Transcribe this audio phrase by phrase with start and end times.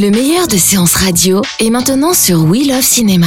[0.00, 3.26] Le meilleur de séances radio est maintenant sur We Love Cinéma.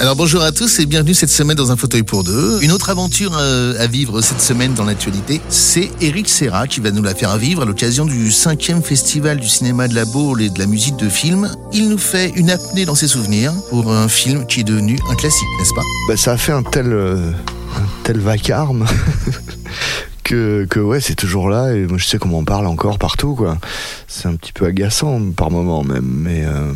[0.00, 2.58] Alors bonjour à tous et bienvenue cette semaine dans un fauteuil pour deux.
[2.62, 6.90] Une autre aventure euh, à vivre cette semaine dans l'actualité, c'est Eric Serra qui va
[6.90, 10.48] nous la faire vivre à l'occasion du cinquième festival du cinéma de la Baule et
[10.48, 11.54] de la musique de film.
[11.74, 15.16] Il nous fait une apnée dans ses souvenirs pour un film qui est devenu un
[15.16, 15.84] classique, n'est-ce pas?
[16.08, 17.30] Bah, ça a fait un tel, euh,
[17.76, 18.86] un tel vacarme
[20.24, 23.34] que, que ouais, c'est toujours là et moi je sais comment on parle encore partout
[23.34, 23.58] quoi.
[24.08, 26.72] C'est un petit peu agaçant par moment même, mais euh,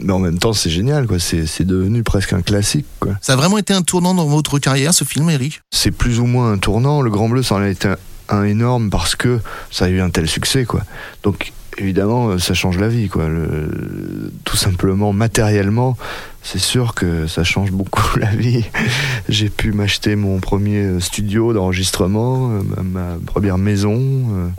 [0.00, 1.18] mais en même temps c'est génial quoi.
[1.18, 3.12] C'est c'est devenu presque un classique quoi.
[3.22, 5.62] Ça a vraiment été un tournant dans votre carrière ce film, Eric?
[5.70, 7.00] C'est plus ou moins un tournant.
[7.00, 7.96] Le Grand Bleu, ça en a été un,
[8.28, 10.82] un énorme parce que ça a eu un tel succès quoi.
[11.22, 13.26] Donc évidemment euh, ça change la vie quoi.
[14.44, 15.96] Tout simplement matériellement.
[16.42, 18.64] C'est sûr que ça change beaucoup la vie.
[19.28, 24.50] J'ai pu m'acheter mon premier euh, studio d'enregistrement, euh, ma, première maison,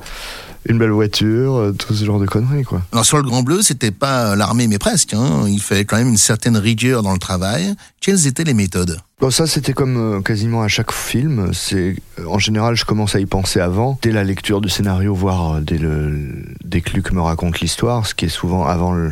[0.70, 2.82] une belle voiture, euh, tout ce genre de conneries, quoi.
[2.92, 5.14] Alors sur le Grand Bleu, c'était pas l'armée mais presque.
[5.14, 5.46] Hein.
[5.48, 7.74] Il fallait quand même une certaine rigueur dans le travail.
[8.00, 9.00] Quelles étaient les méthodes?
[9.20, 11.52] Bon, ça, c'était comme euh, quasiment à chaque film.
[11.54, 15.14] C'est euh, En général, je commence à y penser avant, dès la lecture du scénario,
[15.14, 19.12] voire dès, le, dès que Luc me raconte l'histoire, ce qui est souvent avant le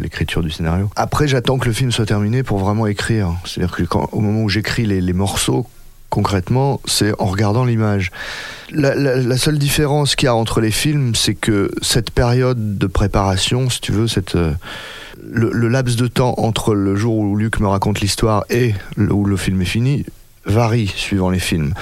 [0.00, 0.88] l'écriture du scénario.
[0.96, 3.34] Après, j'attends que le film soit terminé pour vraiment écrire.
[3.44, 5.66] C'est-à-dire que quand, au moment où j'écris les, les morceaux,
[6.10, 8.10] concrètement, c'est en regardant l'image.
[8.72, 13.70] La, seule différence qu'il y a entre les films, c'est que cette période de préparation,
[13.70, 14.52] si tu veux, cette, euh,
[15.22, 19.12] le, le laps de temps entre le jour où Luc me raconte l'histoire et le-
[19.12, 20.04] où le film est fini
[20.46, 21.74] varie suivant les films.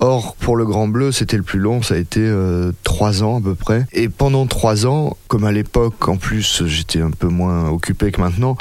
[0.00, 3.38] Or, pour le Grand Bleu, c'était le plus long, ça a été euh, trois ans
[3.38, 3.86] à peu près.
[3.92, 8.20] Et pendant trois ans, comme à l'époque, en plus, j'étais un peu moins occupé que
[8.20, 8.56] maintenant,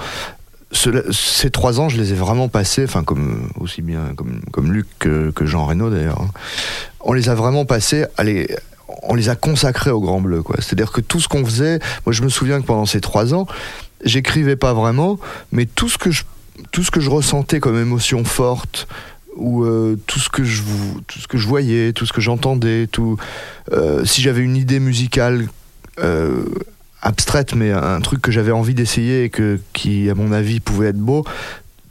[0.74, 4.88] ces trois ans, je les ai vraiment passés, enfin comme aussi bien comme, comme Luc
[5.00, 6.22] que, Jean Reno d'ailleurs.
[6.22, 6.30] hein.
[7.02, 8.48] On les a vraiment passés, allez,
[9.04, 10.56] on les a consacrés au Grand Bleu, quoi.
[10.60, 13.46] C'est-à-dire que tout ce qu'on faisait, moi je me souviens que pendant ces trois ans,
[14.04, 15.20] j'écrivais pas vraiment,
[15.52, 16.24] mais tout ce que je,
[16.72, 18.88] tout ce que je ressentais comme émotion forte,
[19.36, 20.62] ou euh, tout ce que je
[21.08, 23.18] tout ce que je voyais, tout ce que j'entendais, tout,
[23.72, 25.48] euh, si j'avais une idée musicale.
[26.00, 26.46] euh,
[27.04, 30.88] abstraite mais un truc que j'avais envie d'essayer et que qui à mon avis pouvait
[30.88, 31.26] être beau.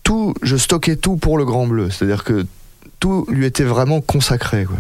[0.03, 1.91] Tout je stockais tout pour le grand bleu.
[1.91, 2.47] C'est à dire que
[2.99, 4.79] tout lui était vraiment consacré quoi.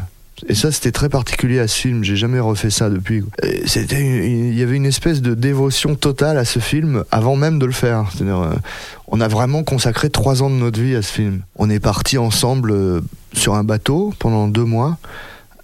[0.48, 2.03] Et ça c'était très particulier à ce film.
[2.03, 3.22] J'ai jamais refait ça depuis
[3.66, 7.66] c'était il y avait une espèce de dévotion totale à ce film avant même de
[7.66, 8.06] le faire.
[8.12, 8.54] C'est-à-dire euh,
[9.06, 11.43] on a vraiment consacré trois ans de notre vie à ce film.
[11.56, 13.00] On est partis ensemble euh,
[13.34, 14.99] sur un bateau pendant deux mois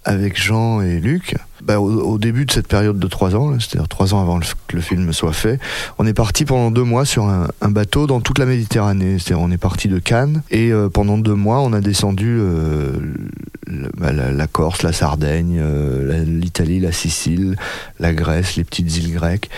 [0.05, 1.35] avec Jean et Luc,
[1.69, 4.75] bah, au, début de cette période de trois ans, c'est-à-dire trois ans avant le- que
[4.75, 5.59] le film soit fait,
[5.99, 9.19] on est parti pendant deux mois sur un, bateau dans toute la Méditerranée.
[9.19, 12.93] C'est-à-dire on est parti de Cannes et euh, pendant deux mois on a descendu euh,
[13.99, 17.55] bah, la, la Corse, la Sardaigne, euh, l'Italie, la Sicile,
[17.99, 19.51] la Grèce, les petites îles grecques.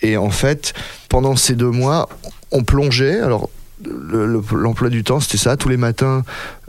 [0.00, 0.72] Et en fait,
[1.10, 2.08] pendant ces deux mois,
[2.52, 3.20] on plongeait.
[3.20, 3.50] Alors
[3.84, 5.56] le- le- l'emploi du temps, c'était ça.
[5.56, 6.22] Tous les matins,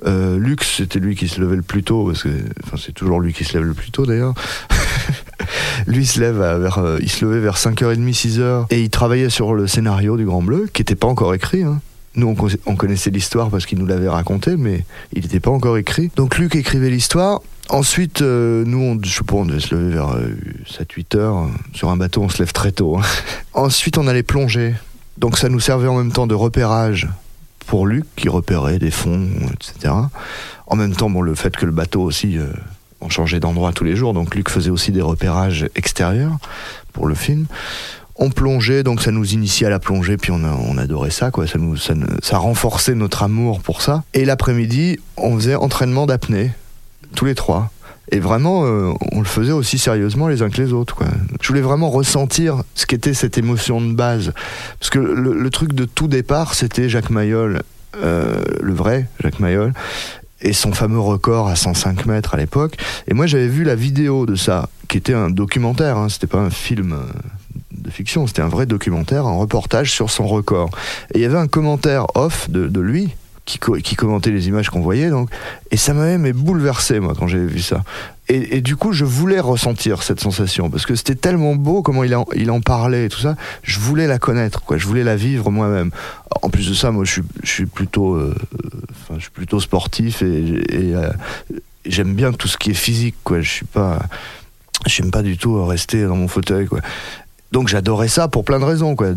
[0.05, 2.29] euh, Luc, c'était lui qui se levait le plus tôt, parce que
[2.63, 4.33] enfin, c'est toujours lui qui se lève le plus tôt d'ailleurs.
[5.88, 9.29] lui il se lève vers, euh, il se levait vers 5h30, 6h, et il travaillait
[9.29, 11.63] sur le scénario du Grand Bleu, qui n'était pas encore écrit.
[11.63, 11.81] hein.
[12.16, 14.83] Nous, on, con- on connaissait l'histoire parce qu'il nous l'avait raconté, mais
[15.13, 16.11] il n'était pas encore écrit.
[16.17, 17.41] Donc Luc écrivait l'histoire.
[17.69, 20.17] Ensuite, euh, nous, on, je sais pas, on devait se lever vers
[20.69, 21.47] 7-8 heures.
[21.73, 22.97] Sur un bateau, on se lève très tôt.
[22.97, 23.01] hein.
[23.53, 24.73] Ensuite, on allait plonger.
[25.17, 27.07] Donc ça nous servait en même temps de repérage
[27.67, 29.93] pour Luc, qui repérait des fonds, etc.
[30.67, 32.47] En même temps, bon, le fait que le bateau aussi, euh,
[33.02, 36.37] on changeait d'endroit tous les jours, donc Luc faisait aussi des repérages extérieurs
[36.93, 37.46] pour le film.
[38.17, 41.47] On plongeait, donc ça nous initiait à la plongée, puis on, a- adorait ça, quoi.
[41.47, 44.03] Ça, nous, ça, ça renforçait notre amour pour ça.
[44.14, 46.52] Et l'après-midi, on faisait entraînement d'apnée,
[47.16, 47.72] tous les trois.
[48.09, 51.03] Et vraiment, euh, on le faisait aussi sérieusement les uns que les autres.
[51.42, 54.34] Je voulais vraiment ressentir ce qu'était cette émotion de base.
[54.80, 57.62] Parce que le, truc de tout départ, c'était Jacques Mayol,
[57.98, 59.74] euh, le vrai Jacques Mayol,
[60.42, 62.76] et son fameux record à 105 mètres à l'époque.
[63.08, 66.40] Et moi, j'avais vu la vidéo de ça, qui était un documentaire, hein, c'était pas
[66.40, 66.94] un film.
[66.94, 66.98] euh,
[67.72, 70.70] de fiction, c'était un vrai documentaire, un reportage sur son record.
[71.14, 73.09] Et il y avait un commentaire off de lui
[73.59, 75.09] qui, qui commentait les images qu'on voyait.
[75.09, 75.30] Donc,
[75.72, 77.84] et ça m'avait mais bouleversé moi quand j'avais vu ça.
[78.34, 82.16] Et, du coup, je voulais ressentir cette sensation parce que c'était tellement beau comment il
[82.16, 83.36] en, il en parlait et tout ça.
[83.62, 84.78] Je voulais la connaître, quoi.
[84.78, 85.92] Je voulais la vivre moi-même.
[86.42, 88.34] En plus de ça, moi, je suis, je suis plutôt, euh,
[89.14, 91.12] je suis plutôt sportif et, euh,
[91.86, 93.42] j'aime bien tout ce qui est physique, quoi.
[93.42, 94.00] Je suis pas,
[94.86, 96.80] j'aime pas du tout rester dans mon fauteuil, quoi.
[97.52, 99.09] Donc j'adorais ça pour plein de raisons, quoi.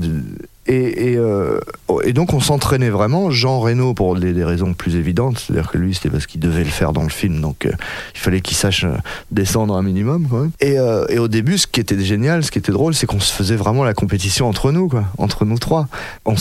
[0.66, 1.60] Et, euh,
[2.04, 3.30] et, donc on s'entraînait vraiment.
[3.30, 6.70] Jean Reno pour des, raisons plus évidentes, c'est-à-dire que lui c'était parce qu'il devait le
[6.70, 7.72] faire dans le film, donc euh,
[8.14, 8.96] il fallait qu'il sache euh,
[9.30, 10.50] descendre un minimum.
[10.60, 13.56] Et, au début, ce qui était génial, ce qui était drôle, c'est qu'on se faisait
[13.56, 15.86] vraiment la compétition entre nous, quoi, entre nous trois.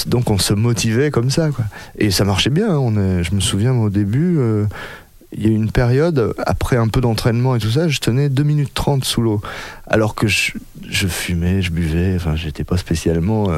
[0.08, 1.50] donc on se motivait comme ça.
[1.98, 2.70] Et ça marchait bien.
[2.70, 3.22] Hein.
[3.24, 4.40] Je me souviens au début
[5.36, 8.30] il y a eu une période, après un peu d'entraînement et tout ça, je tenais
[8.30, 9.42] 2 minutes 30 sous l'eau.
[9.88, 10.52] Alors que je,
[11.08, 13.50] fumais, je buvais, enfin, j'étais pas spécialement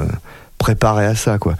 [0.57, 1.56] préparé à ça, quoi.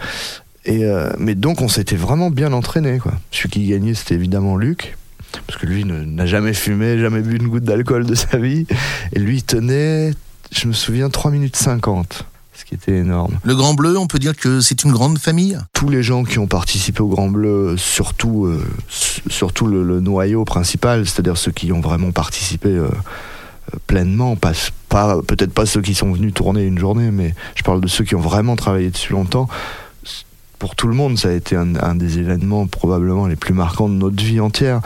[0.64, 3.12] Et euh, mais donc on s'était vraiment bien entraîné, quoi.
[3.30, 4.96] Celui qui gagnait, c'était évidemment Luc,
[5.46, 8.66] parce que lui n'a jamais fumé, jamais bu une goutte d'alcool de sa vie.
[9.12, 10.12] Et lui, il tenait,
[10.52, 12.26] je me souviens, 3 minutes 50
[12.56, 13.38] ce qui était énorme.
[13.42, 15.58] Le Grand Bleu, on peut dire que c'est une grande famille?
[15.74, 21.06] Tous les gens qui ont participé au Grand Bleu, surtout, euh, surtout le, noyau principal,
[21.06, 22.88] c'est-à-dire ceux qui ont vraiment participé euh,
[23.86, 24.52] pleinement, pas,
[25.26, 28.14] peut-être pas ceux qui sont venus tourner une journée, mais je parle de ceux qui
[28.14, 29.48] ont vraiment travaillé dessus longtemps.
[30.58, 33.94] Pour tout le monde, ça a été un, des événements probablement les plus marquants de
[33.94, 34.80] notre vie entière.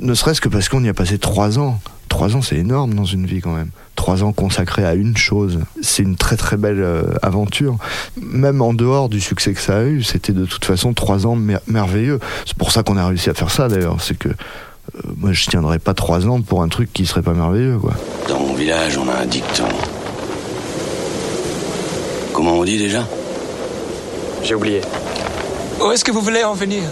[0.00, 1.80] Ne serait-ce que parce qu'on y a passé trois ans.
[2.08, 3.70] Trois ans, c'est énorme dans une vie quand même.
[3.96, 5.60] Trois ans consacrés à une chose.
[5.82, 7.76] C'est une très très belle euh, aventure.
[8.20, 11.36] Même en dehors du succès que ça a eu, c'était de toute façon trois ans
[11.66, 12.20] merveilleux.
[12.46, 14.00] C'est pour ça qu'on a réussi à faire ça d'ailleurs.
[14.00, 14.30] C'est que
[15.16, 17.94] moi, je tiendrais pas trois ans pour un truc qui serait pas merveilleux, quoi.
[18.28, 19.68] Dans mon village, on a un dicton.
[22.32, 23.06] Comment on dit déjà?
[24.42, 24.80] J'ai oublié.
[25.84, 26.82] Où est-ce que vous voulez en venir?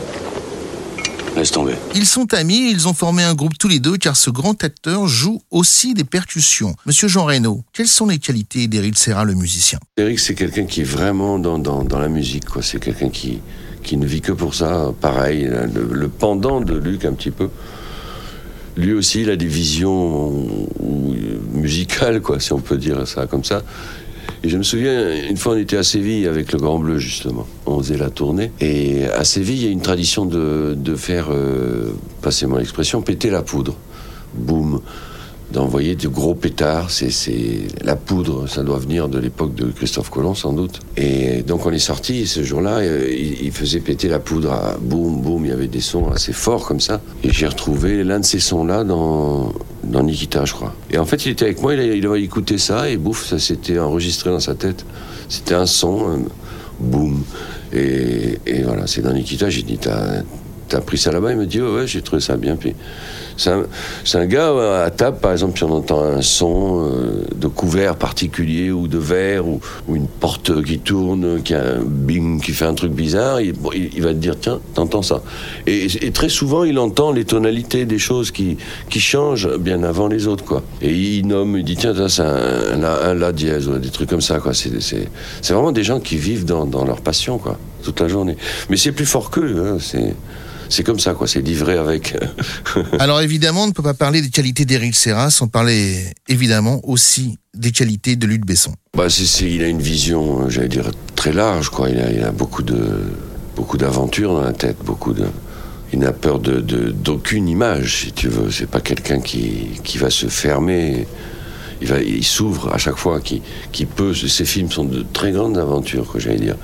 [1.37, 1.75] Laisse tomber.
[1.95, 5.07] Ils sont amis, ils ont formé un groupe tous les deux car ce grand acteur
[5.07, 6.75] joue aussi des percussions.
[6.87, 9.79] Monsieur Jean Reynaud, quelles sont les qualités d'Éric Serra, le musicien?
[9.99, 12.47] Éric, c'est quelqu'un qui est vraiment dans, dans, la musique.
[12.47, 12.63] Quoi.
[12.63, 13.41] C'est quelqu'un qui,
[13.83, 14.93] qui ne vit que pour ça.
[15.01, 17.51] Pareil, le, le pendant de Luc un petit peu
[18.77, 20.47] lui aussi, il a des visions
[21.53, 23.63] musicales, quoi, si on peut dire ça comme ça.
[24.43, 27.47] Et je me souviens, une fois, on était à Séville avec le Grand Bleu, justement.
[27.65, 28.53] On faisait la tournée.
[28.61, 31.91] Et à Séville, il y a une tradition de, faire, euh,
[32.23, 33.77] passez-moi l'expression, péter la poudre.
[34.35, 34.81] Boum
[35.53, 36.91] d'envoyer de gros pétards.
[36.91, 37.11] C'est,
[37.83, 40.81] la poudre, ça doit venir de l'époque de Christophe Colomb sans doute.
[40.97, 45.21] Et donc on est sorti ce jour-là, euh, il, faisait péter la poudre à boum
[45.21, 47.01] boum, il y avait des sons assez forts comme ça.
[47.23, 49.53] Et j'ai retrouvé l'un de ces sons-là dans
[49.85, 50.75] dans Nikita, je crois.
[50.91, 53.39] Et en fait, il était avec moi, il, il avait écouté ça et bouf, ça
[53.39, 54.85] s'était enregistré dans sa tête.
[55.29, 56.25] C'était un son,
[56.81, 57.23] boum.
[57.73, 60.23] Et, et, voilà, c'est dans Nikita, j'ai dit, t'as,
[60.69, 62.57] t'as pris ça là-bas Il me dit, ouais, j'ai trouvé ça bien.
[62.57, 62.75] Puis
[63.37, 67.47] c'est un, gars euh, à table, par exemple, si on entend un son euh, de
[67.49, 69.61] couvert particulier ou de verre ou,
[69.93, 74.09] une porte qui tourne, qui a un bing, qui fait un truc bizarre, il, va
[74.11, 75.23] te dire tiens, t'entends ça.
[75.67, 78.57] Et, très souvent, il entend les tonalités des choses qui,
[78.89, 80.63] qui changent bien avant les autres, quoi.
[80.81, 84.23] Et il nomme, il dit tiens, c'est un, un, la dièse ou des trucs comme
[84.23, 84.53] ça, quoi.
[84.55, 88.37] C'est vraiment des gens qui vivent dans, dans leur passion, quoi, toute la journée.
[88.71, 89.79] Mais c'est plus fort qu'eux, hein,
[90.69, 91.27] c'est comme ça, quoi.
[91.27, 92.17] C'est livré avec.
[92.99, 97.39] Alors évidemment, on ne peut pas parler des qualités d'Éric Serra sans parler évidemment aussi
[97.55, 98.73] des qualités de Luc Besson.
[98.97, 99.07] Bah,
[99.41, 101.89] il a une vision, euh, j'allais dire, très large, quoi.
[101.89, 102.77] Il a, il a beaucoup de
[103.57, 105.25] beaucoup d'aventures dans la tête, beaucoup de.
[105.93, 108.51] Il n'a peur de, d'aucune image, si tu veux.
[108.51, 111.07] C'est pas quelqu'un qui, qui va se fermer.
[111.81, 113.41] Il, va, il s'ouvre à chaque fois, qui,
[113.73, 114.13] qui peut.
[114.13, 116.57] Ces films sont de très grandes aventures, que j'allais dire.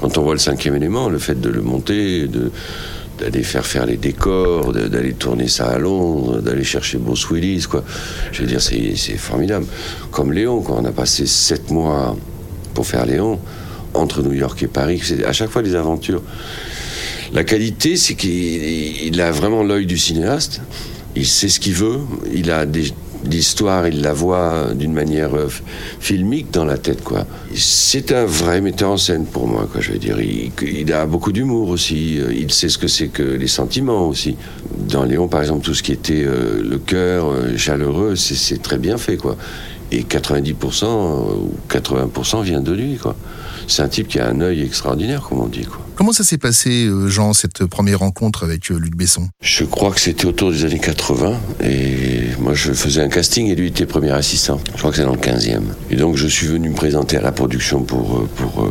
[0.00, 2.50] Quand on voit le cinquième élément, le fait de le monter, de,
[3.20, 7.84] d'aller faire faire les décors, d'aller tourner ça à Londres, d'aller chercher Bruce Willis, quoi.
[8.32, 9.66] Je veux dire, c'est formidable.
[10.10, 12.16] Comme Léon, quand on a passé sept mois
[12.74, 13.38] pour faire Léon,
[13.94, 16.22] entre New York et Paris, c'est à chaque fois des aventures.
[17.32, 20.62] La qualité, c'est qu'il a vraiment l'œil du cinéaste.
[21.14, 21.98] Il sait ce qu'il veut.
[22.32, 22.92] Il a des,
[23.24, 25.48] l'histoire, il la voit d'une manière euh,
[26.00, 27.26] filmique dans la tête, quoi.
[27.54, 29.80] C'est un vrai metteur en scène pour moi, quoi.
[29.80, 32.18] Je veux dire, il, a beaucoup d'humour aussi.
[32.18, 34.36] Euh, il sait ce que c'est que les sentiments aussi.
[34.88, 38.98] Dans Léon, par exemple, tout ce qui était euh, le cœur chaleureux, c'est très bien
[38.98, 39.36] fait, quoi.
[39.92, 43.16] Et 90% ou 80% vient de lui, quoi
[43.70, 45.64] c'est un type qui a un œil extraordinaire, comme on dit.
[45.64, 45.78] Quoi.
[45.94, 49.28] Comment ça s'est passé, euh, Jean, cette première rencontre avec euh, Luc Besson?
[49.40, 51.38] Je crois que c'était autour des années 80.
[51.62, 52.09] Et
[52.50, 54.58] moi, je faisais un casting et lui était premier assistant.
[54.72, 55.60] Je crois que c'est dans le 15e.
[55.92, 58.68] Et donc, je suis venu me présenter à la production pour, euh, pour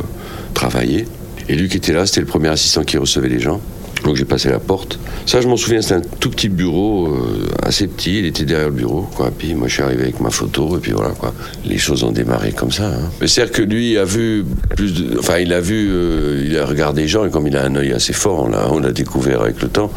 [0.53, 1.07] travailler.
[1.47, 3.61] Et Luc était là, c'était le premier assistant qui recevait les gens.
[4.03, 4.99] Donc j'ai passé la porte.
[5.25, 8.19] Ça, je m'en souviens, c'était un tout petit bureau, euh, assez petit.
[8.19, 9.31] Il était derrière le bureau, quoi.
[9.31, 11.33] Puis moi, je suis arrivé avec ma photo, et puis voilà, quoi.
[11.65, 12.87] Les choses ont démarré comme ça.
[12.87, 13.09] Hein.
[13.25, 14.45] C'est-à-dire que lui a vu
[14.75, 15.19] plus de.
[15.19, 17.75] Enfin, il a vu, euh, il a regardé les gens, et comme il a un
[17.75, 19.89] œil assez fort, on l'a découvert avec le temps.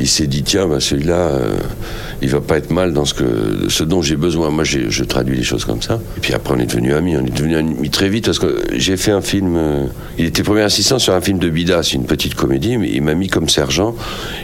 [0.00, 1.56] Il s'est dit, tiens, bah, celui-là, euh,
[2.22, 3.24] il va pas être mal dans ce, que,
[3.68, 4.50] ce dont j'ai besoin.
[4.50, 6.00] Moi, je traduis les choses comme ça.
[6.16, 7.16] Et puis après, on est devenus amis.
[7.16, 9.56] On est devenus amis très vite parce que j'ai fait un film.
[9.56, 9.86] euh,
[10.18, 13.14] il était premier assistant sur un film de Bidas, une petite comédie, mais il m'a
[13.14, 13.94] mis comme sergent.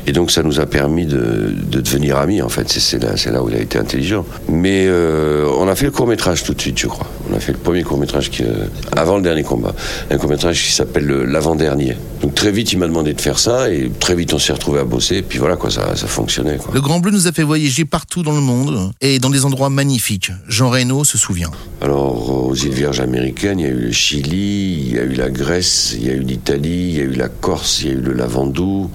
[0.06, 2.68] Et donc, ça nous a permis de, de devenir amis, en fait.
[2.68, 4.24] C'est, là, là où il a été intelligent.
[4.48, 7.06] Mais euh, on a fait le court-métrage tout de suite, je crois.
[7.32, 9.74] On a fait le premier court-métrage euh, avant le dernier combat.
[10.10, 11.96] Un court-métrage qui s'appelle le- L'avant-dernier.
[12.24, 13.70] Donc, très vite, il m'a demandé de faire ça.
[13.70, 15.16] Et très vite, on s'est retrouvés à bosser.
[15.16, 16.72] Et puis voilà, quoi, ça, ça fonctionnait, quoi.
[16.72, 19.68] Le Grand Bleu nous a fait voyager partout dans le monde et dans des endroits
[19.68, 20.32] magnifiques.
[20.48, 21.50] Jean Reno se souvient.
[21.82, 25.12] Alors, aux îles Vierges américaines, il y a eu le Chili, il y a eu
[25.12, 27.90] la Grèce, il y a eu l'Italie, il y a eu la Corse, il y
[27.90, 28.90] a eu le Lavandou,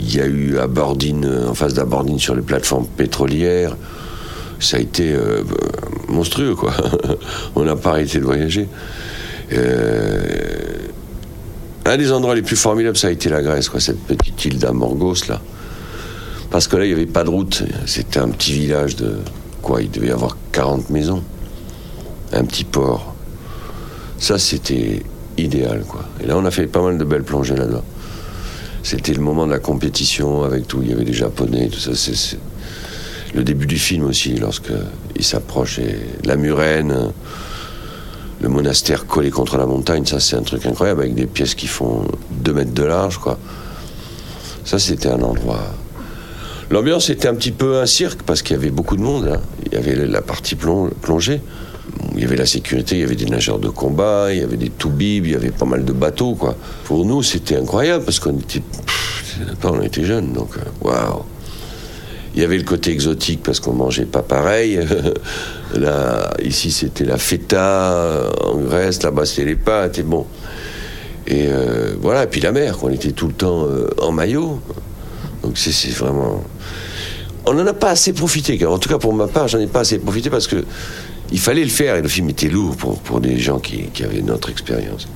[0.00, 3.76] il y a eu Abordine, euh, en face d'Abordine sur les plateformes pétrolières.
[4.58, 5.44] Ça a été euh,
[6.08, 6.72] monstrueux, quoi.
[7.54, 8.66] On n'a pas arrêté de voyager.
[9.52, 10.88] Euh,
[11.84, 14.58] un des endroits les plus formidables, ça a été la Grèce, quoi, cette petite île
[14.58, 15.40] d'Amorgos, là.
[16.50, 17.62] Parce que là, il n'y avait pas de route.
[17.86, 19.16] C'était un petit village de.
[19.62, 21.22] Quoi Il devait y avoir 40 maisons.
[22.32, 23.14] Un petit port.
[24.18, 25.02] Ça, c'était
[25.38, 26.04] idéal, quoi.
[26.22, 27.84] Et là, on a fait pas mal de belles plongées là-dedans.
[28.82, 30.80] C'était le moment de la compétition avec tout.
[30.82, 31.92] Il y avait des Japonais, tout ça.
[31.94, 32.38] C'est
[33.34, 34.72] le début du film aussi, lorsque
[35.16, 35.80] il s'approche.
[36.24, 37.12] La murène,
[38.42, 41.68] le monastère collé contre la montagne, ça, c'est un truc incroyable, avec des pièces qui
[41.68, 43.38] font 2 mètres de large, quoi.
[44.64, 45.60] Ça, c'était un endroit.
[46.70, 49.28] L'ambiance était un petit peu un cirque parce qu'il y avait beaucoup de monde.
[49.32, 49.40] hein.
[49.66, 51.40] Il y avait la partie plong- plongée.
[52.14, 54.56] Il y avait la sécurité, il y avait des nageurs de combat, il y avait
[54.56, 56.34] des toubibs, il y avait pas mal de bateaux.
[56.34, 56.56] Quoi.
[56.84, 58.62] Pour nous, c'était incroyable parce qu'on était,
[59.64, 60.32] on était jeunes.
[60.32, 61.22] Donc, euh, waouh!
[62.34, 64.80] Il y avait le côté exotique parce qu'on mangeait pas pareil.
[66.42, 69.98] Ici, c'était la feta en Grèce, là-bas, c'était les pâtes.
[69.98, 70.26] Et bon.
[71.26, 74.60] Et euh, voilà, et puis la mer, qu'on était tout le temps euh, en maillot.
[75.42, 76.42] Donc c'est vraiment.
[77.46, 78.64] On n'en a pas assez profité.
[78.66, 80.64] En tout cas, pour ma part, j'en ai pas assez profité parce que
[81.32, 84.04] il fallait le faire et le film était lourd pour, pour des gens qui, qui
[84.04, 85.08] avaient notre expérience.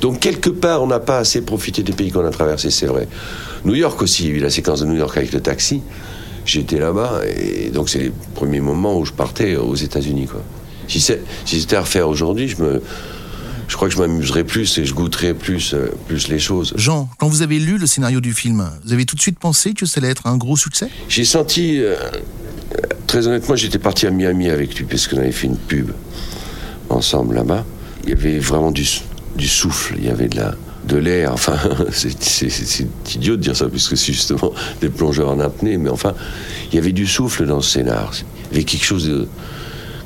[0.00, 3.06] Donc quelque part, on n'a pas assez profité des pays qu'on a traversés, c'est vrai.
[3.64, 5.82] New York aussi, la séquence de New York avec le taxi.
[6.46, 10.26] J'étais là-bas et donc c'est les premiers moments où je partais aux États-Unis.
[10.26, 10.42] quoi.
[10.88, 12.82] Si c'est- si c'était à refaire aujourd'hui, je me,
[13.68, 16.72] je crois que je m'amuserais plus et je goûterais plus, euh, plus les choses.
[16.76, 19.74] Jean, quand vous avez lu le scénario du film, vous avez tout de suite pensé
[19.74, 20.88] que ça allait être un gros succès?
[21.08, 21.94] J'ai senti, euh,
[23.06, 25.90] très honnêtement, j'étais parti à Miami avec lui parce qu'on avait fait une pub
[26.88, 27.64] ensemble là-bas.
[28.04, 28.84] Il y avait vraiment du,
[29.36, 30.54] du souffle, il y avait de la
[30.86, 31.58] de l'air, enfin,
[31.92, 36.14] c'est- idiot de dire ça, puisque c'est justement des plongeurs en apnée, mais enfin,
[36.72, 38.12] il y avait du souffle dans ce scénar.
[38.50, 39.26] Il y avait quelque chose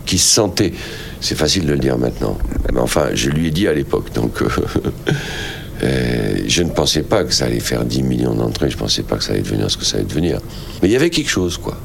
[0.05, 0.73] qui se sentait.
[1.21, 2.37] C'est facile de le dire maintenant.
[2.73, 4.43] Mais enfin, je lui ai dit à l'époque, donc
[5.83, 9.03] euh, je ne pensais pas que ça allait faire 10 millions d'entrées, je ne pensais
[9.05, 10.41] pas que ça allait devenir ce que ça allait devenir.
[10.83, 11.79] Mais il y avait quelque chose, quoi.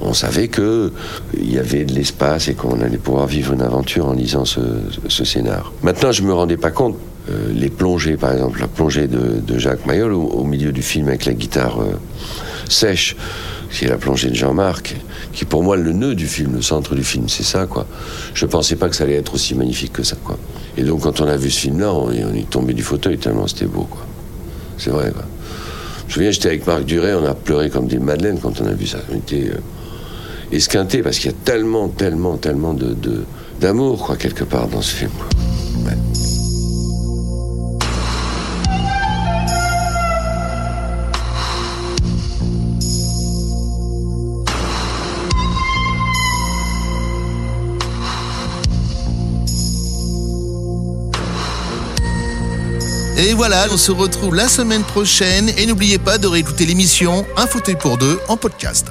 [0.00, 0.92] On savait que
[1.36, 4.60] il y avait de l'espace et qu'on allait pouvoir vivre une aventure en lisant ce,
[5.08, 5.72] scénar.
[5.82, 6.96] Maintenant, je me rendais pas compte.
[7.30, 11.26] euh, les plongées, par exemple, la plongée de, Jacques Mayol au, milieu du film avec
[11.26, 11.92] la guitare euh,
[12.68, 13.14] sèche,
[13.70, 14.96] qui est la plongée de Jean-Marc,
[15.32, 17.86] qui pour moi le nœud du film, le centre du film, c'est ça, quoi.
[18.34, 20.38] Je pensais pas que ça allait être aussi magnifique que ça, quoi.
[20.78, 23.66] Et donc, quand on a vu ce film-là, on, est- tombé du fauteuil tellement c'était
[23.66, 24.04] beau, quoi.
[24.78, 25.24] C'est vrai, quoi.
[26.00, 28.66] Je me souviens, j'étais avec Marc Duret, on a pleuré comme des madeleines quand on
[28.66, 28.98] a vu ça.
[29.12, 29.50] Euh,
[30.52, 32.96] esquintés parce qu'il y a tellement, tellement, tellement de,
[33.60, 35.10] d'amour, quoi, quelque part dans ce film.
[35.84, 35.96] Ouais.
[53.18, 57.46] Et voilà, on se retrouve la semaine prochaine et n'oubliez pas de réécouter l'émission Un
[57.46, 58.90] fauteuil pour deux en podcast.